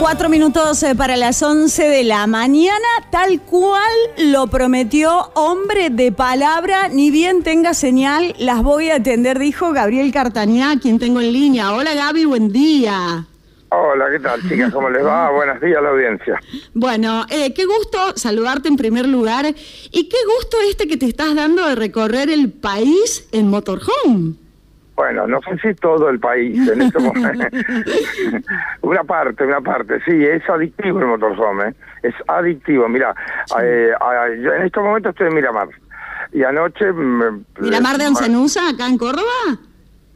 [0.00, 3.82] Cuatro minutos eh, para las once de la mañana, tal cual
[4.16, 10.12] lo prometió hombre de palabra, ni bien tenga señal, las voy a atender, dijo Gabriel
[10.12, 11.72] Cartañá, quien tengo en línea.
[11.74, 13.26] Hola Gaby, buen día.
[13.70, 14.72] Hola, ¿qué tal, chicas?
[14.72, 15.32] ¿Cómo les va?
[15.32, 16.40] Buenos días a la audiencia.
[16.74, 21.34] Bueno, eh, qué gusto saludarte en primer lugar y qué gusto este que te estás
[21.34, 24.47] dando de recorrer el país en motorhome.
[24.98, 27.46] Bueno, no sé si todo el país en este momento.
[28.82, 31.74] una parte, una parte, sí, es adictivo el motorhome, ¿eh?
[32.02, 32.88] es adictivo.
[32.88, 33.14] Mira,
[33.62, 33.92] eh,
[34.42, 35.68] yo en este momento estoy en Miramar
[36.32, 36.92] y anoche...
[37.60, 39.60] ¿Miramar de Oncenusa, acá en Córdoba?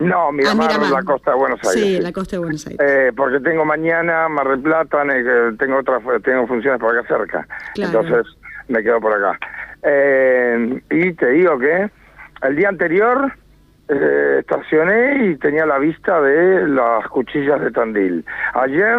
[0.00, 1.80] No, ah, Miramar, ah, la costa de Buenos Aires.
[1.80, 2.80] Sí, la costa de Buenos Aires.
[2.84, 5.04] Eh, porque tengo mañana Mar del Plata,
[5.60, 7.46] tengo otras, tengo funciones por acá cerca.
[7.76, 8.26] Entonces
[8.66, 9.38] me quedo por acá.
[9.84, 11.88] Eh, y te digo que
[12.42, 13.32] el día anterior
[13.88, 18.24] eh, estacioné y tenía la vista de las cuchillas de Tandil.
[18.54, 18.98] Ayer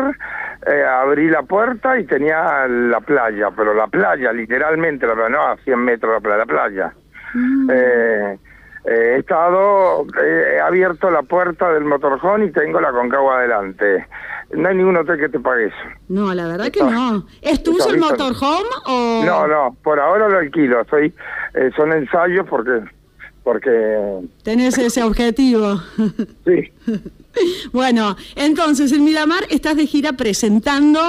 [0.68, 5.58] eh, abrí la puerta y tenía la playa, pero la playa, literalmente, la no a
[5.64, 6.94] 100 metros de la playa.
[7.34, 7.70] Mm.
[7.74, 8.38] Eh,
[8.86, 14.06] he estado, he abierto la puerta del motorhome y tengo la concagua adelante.
[14.52, 15.76] No hay ningún hotel que te pague eso.
[16.10, 17.26] No, la verdad que no.
[17.42, 19.24] ¿Es tuyo el motorhome o...?
[19.26, 20.82] No, no, por ahora lo alquilo.
[20.82, 21.16] Estoy,
[21.76, 22.84] son ensayos porque
[23.44, 24.22] porque...
[24.44, 25.82] Tenés ese objetivo.
[26.46, 26.72] Sí.
[27.72, 31.00] Bueno, entonces en Miramar estás de gira presentando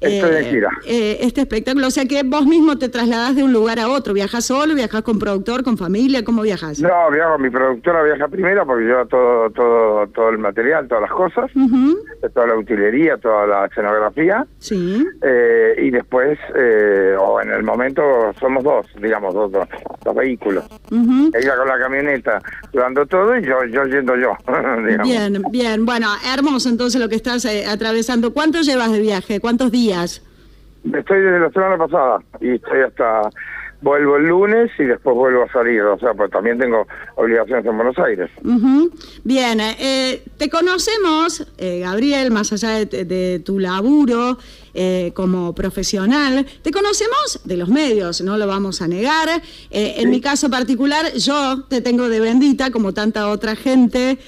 [0.00, 3.88] eh, eh, este espectáculo, o sea que vos mismo te trasladás de un lugar a
[3.88, 6.80] otro, ¿viajas solo, viajas con productor, con familia, cómo viajas?
[6.80, 11.12] No, viajo, mi productora viaja primero porque lleva todo todo todo el material, todas las
[11.12, 11.50] cosas,
[12.34, 15.06] toda la utilería, toda la escenografía, sí.
[15.22, 16.38] Eh, y después,
[17.18, 18.02] o en el momento
[18.40, 20.64] somos dos, digamos, dos, dos, vehículos.
[20.90, 22.38] Ella con la camioneta
[22.72, 24.36] llevando todo y yo, yo yendo yo.
[25.02, 28.32] Bien, bien bueno, hermoso entonces lo que estás eh, atravesando.
[28.32, 29.40] ¿Cuánto llevas de viaje?
[29.40, 30.22] ¿Cuántos días?
[30.84, 33.30] Estoy desde la semana pasada y estoy hasta
[33.82, 37.76] vuelvo el lunes y después vuelvo a salir, o sea, pues también tengo obligaciones en
[37.76, 38.30] Buenos Aires.
[39.24, 44.38] Bien, eh, te conocemos, eh, Gabriel, más allá de, tu laburo
[44.74, 49.42] eh, como profesional, te conocemos de los medios, no lo vamos a negar.
[49.70, 54.18] En mi caso particular, yo te tengo de bendita, como tanta otra gente.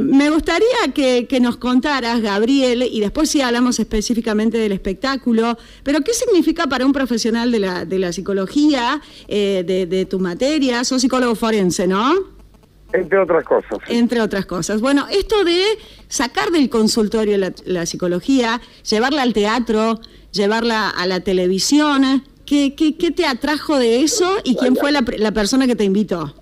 [0.00, 6.00] me gustaría que, que nos contaras, Gabriel, y después sí hablamos específicamente del espectáculo, pero
[6.00, 8.87] ¿qué significa para un profesional de la, de la psicología?
[9.26, 12.14] Eh, de, tu materia, sos psicólogo forense, ¿no?
[12.92, 13.78] Entre otras cosas.
[13.88, 14.80] Entre otras cosas.
[14.80, 15.62] Bueno, esto de
[16.08, 20.00] sacar del consultorio la, psicología, llevarla al teatro,
[20.32, 25.04] llevarla a la televisión, ¿qué, qué, qué te atrajo de eso y quién fue la,
[25.18, 26.34] la persona que te invitó?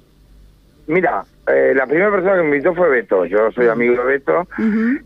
[0.89, 3.25] Mira, eh, la primera persona que me invitó fue Beto.
[3.25, 4.47] Yo soy amigo de Beto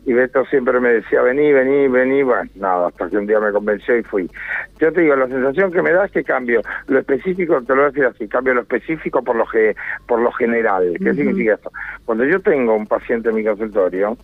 [0.04, 2.22] y Beto siempre me decía, vení, vení, vení.
[2.22, 4.30] Bueno, nada, hasta que un día me convenció y fui.
[4.78, 7.82] Yo te digo, la sensación que me da es que cambio lo específico, te lo
[7.82, 9.74] voy a decir así, cambio lo específico por lo, que,
[10.06, 10.96] por lo general.
[11.02, 11.72] ¿Qué significa eso?
[12.04, 14.16] Cuando yo tengo un paciente en mi consultorio,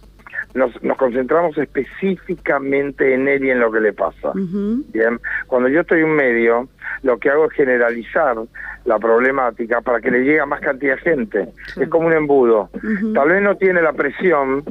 [0.54, 4.32] nos, nos concentramos específicamente en él y en lo que le pasa.
[4.34, 6.68] Bien, cuando yo estoy en un medio,
[7.02, 8.36] lo que hago es generalizar
[8.84, 11.48] la problemática para que le llegue a más cantidad de gente.
[11.78, 12.70] Es como un embudo.
[13.14, 14.64] Tal vez no tiene la presión,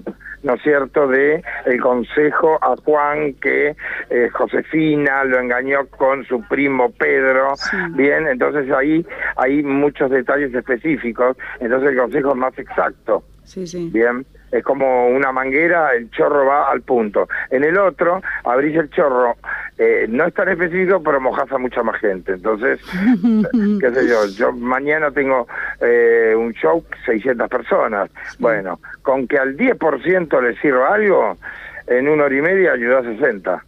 [0.43, 3.75] ¿no es cierto?, de el consejo a Juan que
[4.09, 7.53] eh, Josefina lo engañó con su primo Pedro.
[7.91, 9.05] Bien, entonces ahí
[9.35, 13.23] hay muchos detalles específicos, entonces el consejo es más exacto.
[13.45, 13.89] Sí, sí.
[13.91, 14.25] Bien
[14.55, 17.27] es como una manguera, el chorro va al punto.
[17.49, 19.35] En el otro, abrís el chorro,
[19.77, 22.33] eh, no es tan específico, pero mojas a mucha más gente.
[22.33, 22.79] Entonces,
[23.81, 25.47] qué sé yo, yo mañana tengo
[25.81, 28.09] eh, un show, 600 personas.
[28.39, 31.37] Bueno, con que al 10% le sirva algo,
[31.87, 33.65] en una hora y media ayuda a 60.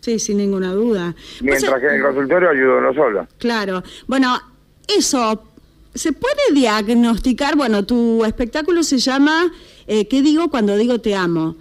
[0.00, 1.14] Sí, sin ninguna duda.
[1.42, 3.26] Mientras que en el consultorio ayudo uno solo.
[3.38, 3.82] Claro.
[4.06, 4.34] Bueno,
[4.88, 5.49] eso,
[5.94, 7.56] ¿se puede diagnosticar?
[7.56, 9.52] Bueno, tu espectáculo se llama
[9.86, 11.56] eh, ¿Qué digo cuando digo te amo?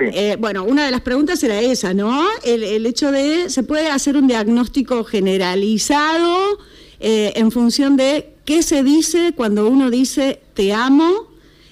[0.00, 2.26] Eh, bueno, una de las preguntas era esa, ¿no?
[2.42, 6.58] El, hecho de, ¿se puede hacer un diagnóstico generalizado
[6.98, 11.28] eh, en función de qué se dice cuando uno dice te amo?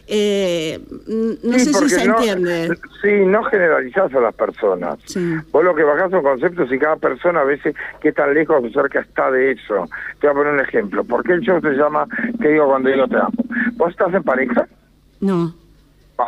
[0.08, 2.68] No sé si se entiende.
[3.00, 4.98] Sí, no generalizás a las personas.
[5.50, 8.70] Vos lo que bajás son conceptos y cada persona a veces qué tan lejos o
[8.70, 9.88] cerca está de eso.
[10.20, 11.04] Te voy a poner un ejemplo.
[11.04, 12.06] ¿Por qué el show se llama
[12.40, 13.32] ¿Qué digo cuando digo te amo?
[13.74, 14.66] ¿Vos estás en pareja?
[15.20, 15.62] No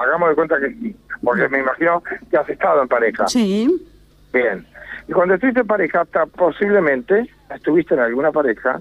[0.00, 3.26] hagamos de cuenta que sí, porque me imagino que has estado en pareja.
[3.29, 3.88] Sí.
[4.32, 4.67] Bien.
[5.09, 6.05] Y cuando estuviste en pareja,
[6.37, 8.81] posiblemente estuviste en alguna pareja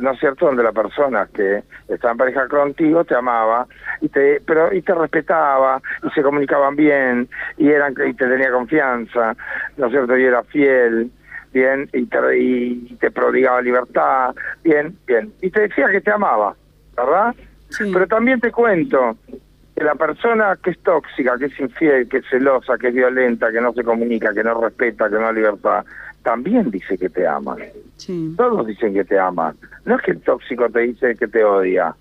[0.00, 3.66] ¿no es cierto?, donde la persona que estaba en pareja contigo te amaba
[4.00, 8.50] y te pero y te respetaba y se comunicaban bien y eran y te tenía
[8.50, 9.36] confianza,
[9.76, 11.10] ¿no es cierto?, y era fiel,
[11.52, 16.54] bien, y te, y te prodigaba libertad, bien, bien, y te decía que te amaba,
[16.96, 17.34] ¿verdad?
[17.92, 19.16] Pero también te cuento
[19.76, 23.50] que la persona que es tóxica, que es infiel, que es celosa, que es violenta,
[23.50, 25.84] que no se comunica, que no respeta, que no da libertad,
[26.22, 27.56] también dice que te ama.
[28.36, 29.56] Todos dicen que te aman.
[29.84, 31.94] No es que el tóxico te dice que te odia.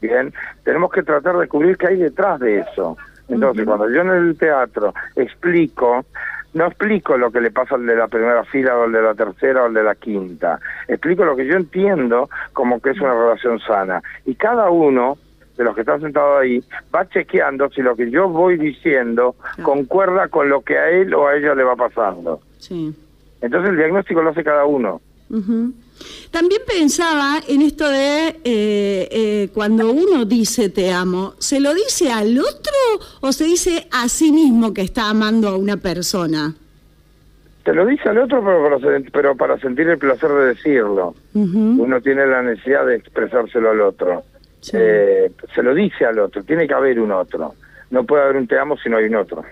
[0.00, 0.32] Bien,
[0.64, 2.96] tenemos que tratar de descubrir qué hay detrás de eso.
[3.28, 6.04] Entonces, cuando yo en el teatro explico,
[6.54, 9.14] no explico lo que le pasa al de la primera fila o al de la
[9.14, 10.58] tercera o al de la quinta.
[10.88, 14.02] Explico lo que yo entiendo como que es una relación sana.
[14.26, 15.16] Y cada uno
[15.56, 16.62] de los que están sentados ahí
[16.94, 21.28] va chequeando si lo que yo voy diciendo concuerda con lo que a él o
[21.28, 22.40] a ella le va pasando.
[22.58, 22.94] Sí.
[23.42, 25.00] Entonces el diagnóstico lo hace cada uno.
[26.30, 32.12] También pensaba en esto de eh, eh, cuando uno dice te amo, ¿se lo dice
[32.12, 32.72] al otro
[33.20, 36.54] o se dice a sí mismo que está amando a una persona?
[37.64, 41.14] Te lo dice al otro, pero para, pero para sentir el placer de decirlo.
[41.32, 44.24] Uno tiene la necesidad de expresárselo al otro.
[44.72, 47.54] Eh, se lo dice al otro, tiene que haber un otro.
[47.90, 49.44] No puede haber un te amo si no hay un otro.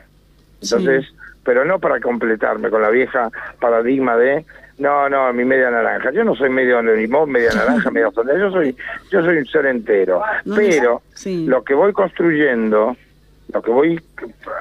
[0.60, 1.06] Entonces,
[1.44, 4.44] pero no para completarme con la vieja paradigma de
[4.78, 6.10] no, no, mi media naranja.
[6.10, 8.36] Yo no soy medio limón, media naranja, media sonda.
[8.38, 8.74] Yo soy,
[9.10, 10.22] yo soy un ser entero.
[10.56, 12.96] pero lo que voy construyendo,
[13.52, 14.00] lo que voy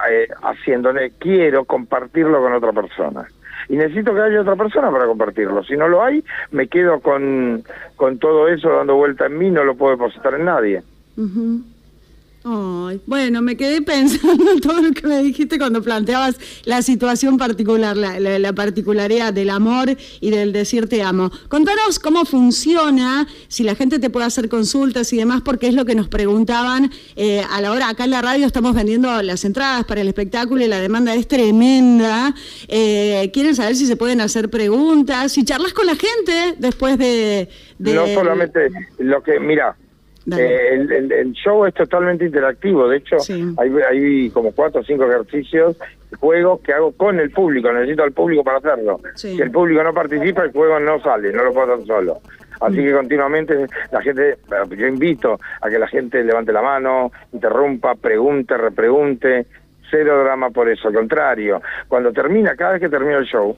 [0.09, 3.25] eh, haciendo, quiero compartirlo con otra persona.
[3.69, 5.63] Y necesito que haya otra persona para compartirlo.
[5.63, 7.63] Si no lo hay, me quedo con,
[7.95, 10.83] con todo eso dando vuelta en mí, no lo puedo depositar en nadie
[13.05, 17.97] bueno, me quedé pensando en todo lo que me dijiste cuando planteabas la situación particular,
[17.97, 21.31] la, particularidad del amor y del decir te amo.
[21.47, 25.85] Contanos cómo funciona, si la gente te puede hacer consultas y demás, porque es lo
[25.85, 27.89] que nos preguntaban eh, a la hora.
[27.89, 31.27] Acá en la radio estamos vendiendo las entradas para el espectáculo y la demanda es
[31.27, 32.33] tremenda.
[32.67, 37.49] Eh, quieren saber si se pueden hacer preguntas, si charlas con la gente después de...
[37.77, 39.75] de no solamente lo que, mira,
[40.37, 43.17] eh, el, show es totalmente interactivo, de hecho
[43.57, 45.77] hay, hay, como cuatro o cinco ejercicios,
[46.19, 48.99] juegos que hago con el público, necesito al público para hacerlo.
[49.15, 52.19] Si el público no participa, el juego no sale, no lo puedo hacer solo.
[52.61, 54.37] Así que continuamente la gente,
[54.77, 59.45] yo invito a que la gente levante la mano, interrumpa, pregunte, repregunte,
[59.89, 63.55] cero drama por eso, al contrario, cuando termina, cada vez que termina el show,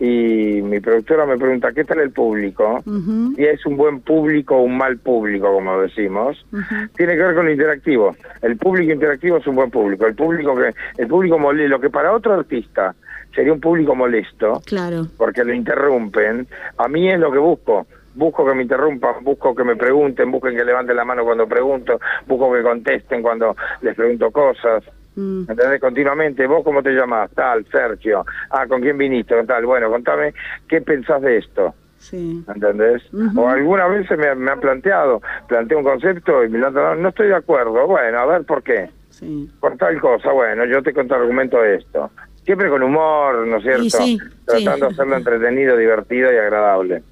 [0.00, 2.82] y mi productora me pregunta qué tal el público
[3.36, 6.44] y es un buen público o un mal público como decimos.
[6.96, 8.16] Tiene que ver con lo interactivo.
[8.42, 10.06] El público interactivo es un buen público.
[10.06, 12.94] El público que el público molesto lo que para otro artista
[13.34, 15.06] sería un público molesto claro.
[15.16, 16.46] porque lo interrumpen
[16.76, 17.86] a mí es lo que busco.
[18.14, 22.00] Busco que me interrumpan, busco que me pregunten, busquen que levanten la mano cuando pregunto,
[22.26, 24.82] busco que contesten cuando les pregunto cosas.
[25.18, 25.50] Mm.
[25.50, 25.80] ¿Entendés?
[25.80, 27.28] Continuamente, ¿vos cómo te llamas?
[27.32, 28.24] Tal, Sergio.
[28.50, 29.34] Ah, ¿con quién viniste?
[29.44, 29.66] Tal.
[29.66, 30.32] Bueno, contame,
[30.68, 31.74] ¿qué pensás de esto?
[31.96, 32.44] Sí.
[32.46, 33.02] ¿Entendés?
[33.34, 37.08] O alguna vez me, me han planteado, planteé un concepto y me lo no, no
[37.08, 37.84] estoy de acuerdo.
[37.88, 38.90] Bueno, a ver por qué.
[39.18, 39.50] Sí.
[39.60, 42.10] Por tal cosa, bueno, yo te cuento argumento de esto
[42.48, 43.98] siempre con humor, ¿no es cierto?
[44.46, 47.02] Tratando de hacerlo entretenido, divertido y agradable.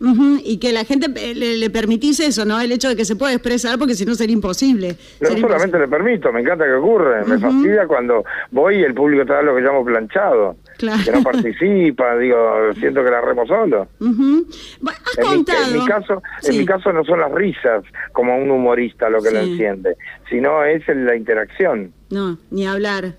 [0.42, 2.58] Y que la gente le, permitís eso, ¿no?
[2.58, 4.96] El hecho de que se pueda expresar, porque si no sería imposible.
[5.20, 7.22] No solamente le permito, me encanta que ocurre.
[7.26, 10.56] Me fastidia cuando voy y el público está lo que llamo planchado.
[10.76, 13.88] Que no participa, digo, siento que la remo solo.
[14.00, 15.66] Has en, contado.
[15.66, 19.22] Mi, en, mi, caso, en mi caso no son las risas como un humorista lo
[19.22, 19.96] que lo enciende,
[20.28, 21.92] sino es la interacción.
[22.10, 23.14] No, ni hablar.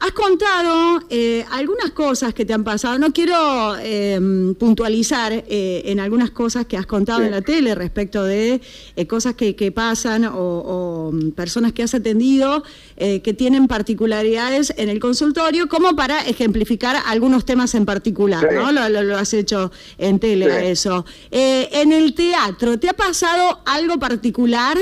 [0.00, 2.98] Has contado eh, algunas cosas que te han pasado.
[2.98, 8.24] No quiero em, puntualizar eh, en algunas cosas que has contado en la tele respecto
[8.24, 8.60] de
[8.96, 12.62] eh, cosas que, pasan o, mm, personas que has atendido
[12.96, 18.70] que tienen particularidades en el consultorio, como para ejemplificar algunos temas en particular, ¿no?
[18.72, 21.04] Lo, has hecho en tele eso.
[21.30, 24.76] en el teatro, ¿te ha pasado algo particular?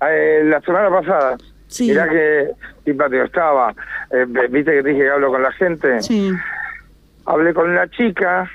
[0.00, 1.36] la semana pasada.
[1.68, 1.88] Sí.
[1.88, 2.50] Mirá que
[2.84, 3.74] simpático estaba.
[4.10, 6.02] Eh, Viste que dije que hablo con la gente.
[6.02, 6.30] Sí.
[7.26, 8.48] Hablé con una chica,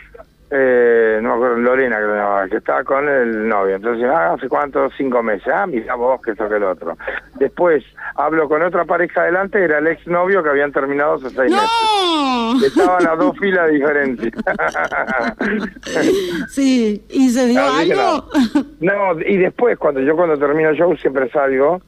[0.52, 3.76] eh, no me acuerdo, Lorena que, que estaba con el novio.
[3.76, 4.90] Entonces, ah, ¿hace cuánto?
[4.98, 5.48] Cinco meses.
[5.54, 6.98] Ah, mira vos, que eso que el otro.
[7.36, 7.84] Después
[8.16, 12.64] hablo con otra pareja adelante, era el exnovio que habían terminado hace seis meses.
[12.66, 14.30] Estaban a dos filas diferentes.
[16.50, 18.26] sí, ¿y se dio algo?
[18.80, 19.14] No.
[19.14, 21.82] no, y después, cuando yo cuando termino el show siempre salgo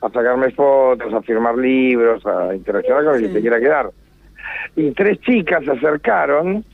[0.00, 3.90] a sacarme fotos, a firmar libros, a interaccionar con el que se quiera quedar.
[4.76, 6.64] Y tres chicas se acercaron,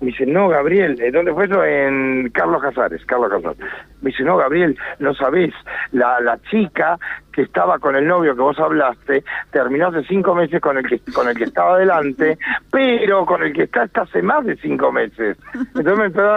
[0.00, 1.64] me dicen, no, Gabriel, ¿dónde fue eso?
[1.64, 3.58] En Carlos Casares, Carlos Casares.
[4.02, 5.54] Me dice, no, Gabriel, no sabés,
[5.92, 6.98] la, la chica
[7.32, 11.00] que estaba con el novio que vos hablaste, terminó hace cinco meses con el que
[11.12, 12.38] con el que estaba adelante,
[12.70, 15.38] pero con el que está hasta hace más de cinco meses.
[15.54, 16.28] Entonces me empezó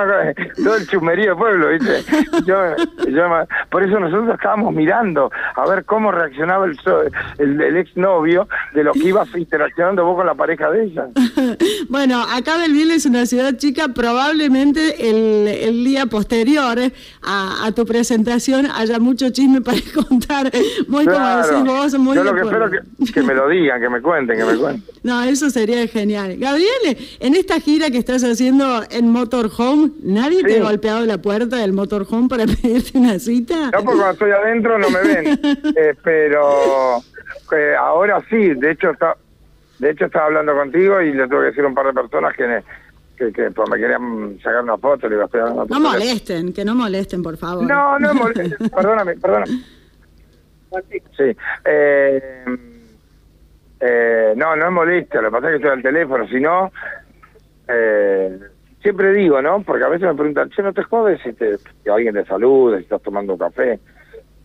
[0.64, 2.04] todo el chumerío del pueblo, ¿viste?
[2.46, 2.56] Yo,
[3.70, 6.78] por eso nosotros estábamos mirando a ver cómo reaccionaba el,
[7.38, 11.08] el, el exnovio de lo que ibas interaccionando vos con la pareja de ella.
[11.90, 16.78] bueno, acá Belville es una ciudad chica, probablemente el, el día posterior
[17.24, 20.52] a, a tu presentación haya mucho chisme para contar
[20.88, 21.48] muy claro.
[21.54, 24.38] como vos, muy Yo lo que espero que, que me lo digan, que me cuenten,
[24.38, 24.84] que me cuenten.
[25.04, 26.36] No, eso sería genial.
[26.40, 31.58] Gabriel, en esta gira que estás haciendo en Motorhome, ¿nadie te ha golpeado la puerta
[31.58, 33.66] del Motorhome para pedirte una cita?
[33.66, 35.40] No, porque cuando estoy adentro no me ven.
[35.76, 36.98] eh, pero
[37.56, 39.16] eh, ahora sí, de hecho está,
[39.78, 42.36] de hecho estaba hablando contigo y le tuve que decir a un par de personas
[42.36, 42.64] que...
[43.16, 46.66] que, que pues, me querían sacar una foto, le iba a una No molesten, que
[46.66, 47.64] no molesten, por favor.
[47.66, 49.64] No, no molesten, perdóname, perdóname.
[51.18, 51.36] Sí.
[51.64, 52.46] Eh,
[53.80, 56.72] eh, no, no es molestia, lo que pasa es que estoy al teléfono, si no,
[57.68, 58.40] eh,
[58.82, 59.62] siempre digo, ¿no?
[59.62, 62.78] Porque a veces me preguntan, che, no te jodes si, te, si alguien te saluda,
[62.78, 63.80] si estás tomando un café.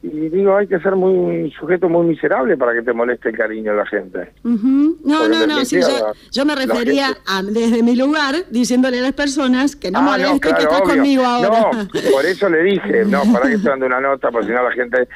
[0.02, 3.73] Y digo, hay que ser muy sujeto muy miserable para que te moleste el cariño
[3.73, 4.33] de la gente.
[4.42, 5.78] No, no, no, sí,
[6.33, 10.54] yo, me refería a, desde mi lugar diciéndole a las personas que no ah, molesten
[10.54, 11.71] que estás conmigo ahora.
[11.73, 14.62] No, por eso le dije, no, para que estoy dando una nota, porque si no
[14.62, 15.07] la gente,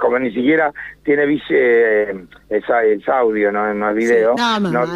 [0.00, 0.72] como ni siquiera
[1.04, 4.34] tiene eh, esa, es audio, no, no es video.
[4.36, 4.86] no,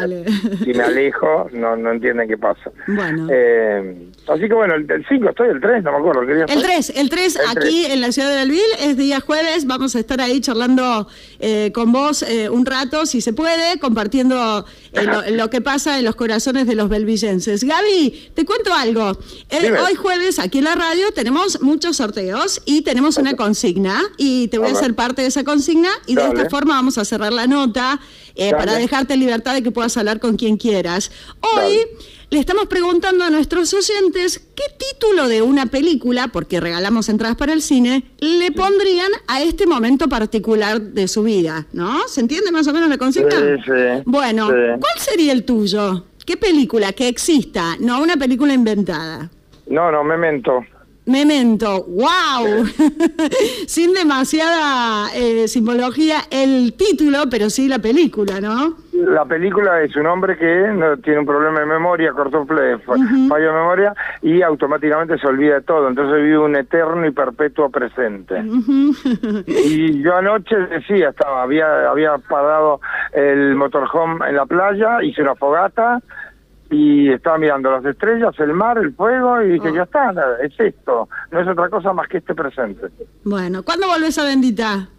[0.63, 2.71] Si me alejo, no, no entienden qué pasa.
[2.87, 3.27] Bueno.
[3.31, 6.21] Eh, así que bueno, el 5 estoy, el 3, no me acuerdo.
[6.23, 9.99] El 3, el 3 aquí en la ciudad de Belville es día jueves, vamos a
[9.99, 11.07] estar ahí charlando
[11.39, 16.05] eh, con vos eh, un rato, si se puede, compartiendo eh, lo, que pasa en
[16.05, 17.63] los corazones de los belvillenses.
[17.63, 19.17] Gaby, te cuento algo.
[19.85, 24.57] hoy jueves, aquí en la radio, tenemos muchos sorteos y tenemos una consigna y te
[24.57, 27.47] voy a, hacer parte de esa consigna y de esta forma vamos a cerrar la
[27.47, 27.99] nota
[28.51, 31.11] para dejarte libertad de que puedas hablar con quien quieras.
[31.41, 31.79] Hoy
[32.29, 37.53] le estamos preguntando a nuestros oyentes qué título de una película, porque regalamos entradas para
[37.53, 42.07] el cine, le pondrían a este momento particular de su vida, ¿no?
[42.07, 43.31] ¿Se entiende más o menos la consigna?
[43.31, 44.03] Sí, sí.
[44.05, 46.05] Bueno, ¿cuál sería el tuyo?
[46.25, 49.29] ¿Qué película que exista, no una película inventada?
[49.67, 50.65] No, no, Memento.
[51.07, 52.65] Memento, wow,
[53.65, 58.75] sin demasiada eh, simbología el título, pero sí la película, ¿no?
[58.91, 63.53] La película es un hombre que no, tiene un problema de memoria, cortó fallo de
[63.53, 68.43] memoria y automáticamente se olvida de todo, entonces vive un eterno y perpetuo presente.
[69.45, 72.81] y yo anoche decía, estaba, había, había parado
[73.13, 76.01] el motorhome en la playa, hice una fogata,
[76.69, 79.73] y estaba mirando las estrellas, el mar, el fuego y dije, ah.
[79.75, 82.87] ya está, es esto, no es otra cosa más que este presente.
[83.23, 84.89] Bueno, ¿cuándo volvés a Bendita?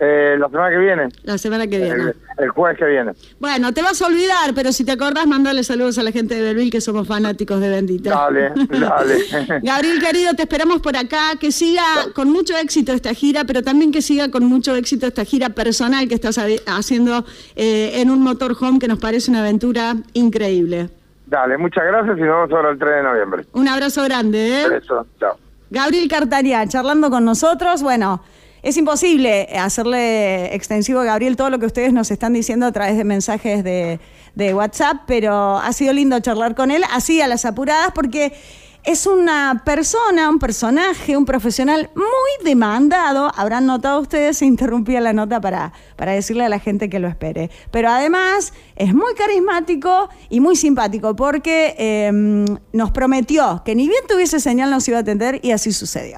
[0.00, 1.08] Eh, la semana que viene.
[1.24, 2.12] La semana que viene.
[2.36, 3.12] El, jueves que viene.
[3.40, 6.42] Bueno, te vas a olvidar, pero si te acordás, mandale saludos a la gente de
[6.42, 8.10] Belville, que somos fanáticos de Bendita.
[8.10, 9.60] Dale, dale.
[9.62, 11.82] Gabriel, querido, te esperamos por acá, que siga
[12.14, 16.06] con mucho éxito esta gira, pero también que siga con mucho éxito esta gira personal
[16.06, 17.24] que estás haciendo
[17.56, 20.90] eh, en un motorhome, que nos parece una aventura increíble.
[21.26, 23.44] Dale, muchas gracias y nos vemos ahora el 3 de noviembre.
[23.52, 24.66] Un abrazo grande, ¿eh?
[24.80, 25.36] Eso, chao.
[25.70, 28.22] Gabriel Cartaria, charlando con nosotros, bueno...
[28.62, 32.96] Es imposible hacerle extensivo a Gabriel todo lo que ustedes nos están diciendo a través
[32.96, 34.00] de mensajes de,
[34.54, 38.32] WhatsApp, pero ha sido lindo charlar con él, así a las apuradas, porque
[38.84, 43.30] es una persona, un personaje, un profesional muy demandado.
[43.36, 47.50] Habrán notado ustedes, interrumpía la nota para, para decirle a la gente que lo espere.
[47.70, 54.04] Pero además es muy carismático y muy simpático porque em, nos prometió que ni bien
[54.08, 56.16] tuviese señal nos iba a atender y así sucedió.